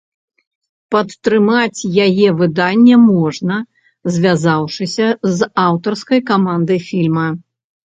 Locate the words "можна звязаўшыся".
3.11-5.07